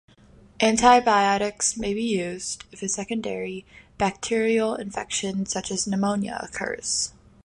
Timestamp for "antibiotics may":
0.59-1.93